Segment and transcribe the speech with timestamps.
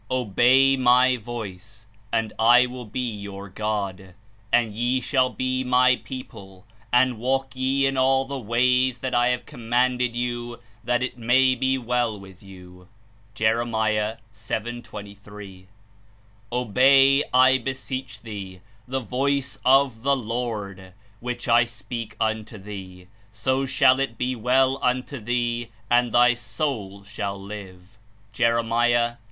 [0.09, 4.15] ''Obey my voice, and I will be your God,
[4.51, 9.27] and ye shall be my people; and walk ye in all the ways that I
[9.27, 12.87] have commanded you, that it may be well with you.
[13.35, 14.17] (Jer.
[14.31, 14.81] 7.
[14.81, 15.67] 23.)
[16.51, 23.67] "Obey, I beseech thee, the voice of the Lord, which I speak unto thee; so
[23.67, 27.99] shall it be well unto thee, and thy soul shall live/'
[28.33, 28.63] (Jer.
[28.63, 29.17] 38.